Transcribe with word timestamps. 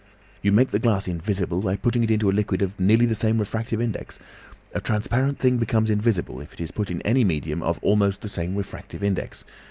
"You 0.41 0.51
make 0.51 0.69
the 0.69 0.79
glass 0.79 1.07
invisible 1.07 1.61
by 1.61 1.75
putting 1.75 2.03
it 2.03 2.09
into 2.09 2.27
a 2.27 2.31
liquid 2.33 2.63
of 2.63 2.79
nearly 2.79 3.05
the 3.05 3.13
same 3.13 3.37
refractive 3.37 3.79
index; 3.79 4.17
a 4.73 4.81
transparent 4.81 5.37
thing 5.37 5.57
becomes 5.59 5.91
invisible 5.91 6.41
if 6.41 6.53
it 6.53 6.61
is 6.61 6.71
put 6.71 6.89
in 6.89 7.03
any 7.03 7.23
medium 7.23 7.61
of 7.61 7.77
almost 7.83 8.21
the 8.21 8.27
same 8.27 8.55
refractive 8.55 9.03
index. 9.03 9.45